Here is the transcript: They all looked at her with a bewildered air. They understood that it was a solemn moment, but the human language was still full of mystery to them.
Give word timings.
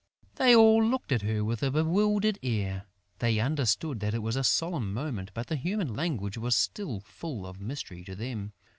They 0.37 0.55
all 0.55 0.83
looked 0.83 1.11
at 1.11 1.21
her 1.21 1.43
with 1.45 1.61
a 1.61 1.69
bewildered 1.69 2.39
air. 2.41 2.85
They 3.19 3.39
understood 3.39 3.99
that 3.99 4.15
it 4.15 4.23
was 4.23 4.35
a 4.35 4.43
solemn 4.43 4.95
moment, 4.95 5.29
but 5.35 5.45
the 5.45 5.55
human 5.55 5.93
language 5.93 6.39
was 6.39 6.55
still 6.55 7.01
full 7.01 7.45
of 7.45 7.61
mystery 7.61 8.03
to 8.05 8.15
them. 8.15 8.53